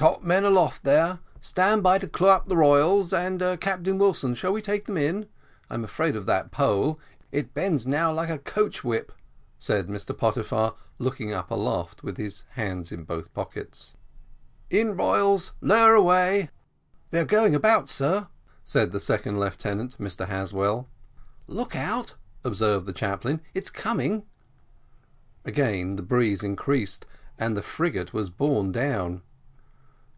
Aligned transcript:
"Top 0.00 0.22
men 0.22 0.44
aloft 0.44 0.82
there; 0.84 1.18
stand 1.42 1.82
by 1.82 1.98
to 1.98 2.08
clew 2.08 2.28
up 2.28 2.48
the 2.48 2.56
royals 2.56 3.12
and, 3.12 3.38
Captain 3.60 3.98
Wilson, 3.98 4.32
shall 4.34 4.50
we 4.50 4.62
take 4.62 4.86
them 4.86 4.96
in? 4.96 5.28
I'm 5.68 5.84
afraid 5.84 6.16
of 6.16 6.24
that 6.24 6.50
pole 6.50 6.98
it 7.30 7.52
bends 7.52 7.86
now 7.86 8.10
like 8.10 8.30
a 8.30 8.38
coach 8.38 8.82
whip," 8.82 9.12
said 9.58 9.88
Mr 9.88 10.16
Pottyfar, 10.16 10.72
looking 10.98 11.34
up 11.34 11.50
aloft, 11.50 12.02
with 12.02 12.16
his 12.16 12.44
hands 12.52 12.90
in 12.92 13.04
both 13.04 13.34
pockets. 13.34 13.92
"In 14.70 14.96
royals 14.96 15.52
lower 15.60 15.94
away." 15.94 16.48
"They 17.10 17.20
are 17.20 17.26
going 17.26 17.54
about, 17.54 17.90
sir," 17.90 18.28
said 18.64 18.92
the 18.92 19.00
second 19.00 19.38
lieutenant, 19.38 19.98
Mr 20.00 20.28
Haswell. 20.28 20.88
"Look 21.46 21.76
out," 21.76 22.14
observed 22.42 22.86
the 22.86 22.94
chaplain, 22.94 23.42
"it's 23.52 23.68
coming." 23.68 24.22
Again 25.44 25.96
the 25.96 26.02
breeze 26.02 26.42
increased, 26.42 27.04
and 27.38 27.54
the 27.54 27.60
frigate 27.60 28.14
was 28.14 28.30
borne 28.30 28.72
down. 28.72 29.20